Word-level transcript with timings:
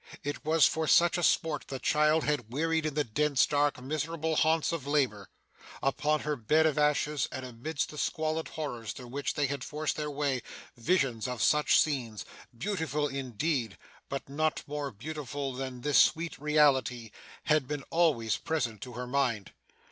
It 0.23 0.43
was 0.43 0.65
for 0.65 0.87
such 0.87 1.19
a 1.19 1.21
spot 1.21 1.67
the 1.67 1.77
child 1.77 2.23
had 2.23 2.51
wearied 2.51 2.87
in 2.87 2.95
the 2.95 3.03
dense, 3.03 3.45
dark, 3.45 3.79
miserable 3.79 4.35
haunts 4.35 4.71
of 4.71 4.87
labour. 4.87 5.29
Upon 5.83 6.21
her 6.21 6.35
bed 6.35 6.65
of 6.65 6.79
ashes, 6.79 7.27
and 7.31 7.45
amidst 7.45 7.89
the 7.91 7.99
squalid 7.99 8.47
horrors 8.47 8.93
through 8.93 9.09
which 9.09 9.35
they 9.35 9.45
had 9.45 9.63
forced 9.63 9.97
their 9.97 10.09
way, 10.09 10.41
visions 10.75 11.27
of 11.27 11.43
such 11.43 11.79
scenes 11.79 12.25
beautiful 12.57 13.07
indeed, 13.07 13.77
but 14.09 14.27
not 14.27 14.63
more 14.65 14.89
beautiful 14.89 15.53
than 15.53 15.81
this 15.81 15.99
sweet 15.99 16.35
reality 16.39 17.11
had 17.43 17.67
been 17.67 17.83
always 17.91 18.37
present 18.37 18.81
to 18.81 18.93
her 18.93 19.05
mind. 19.05 19.53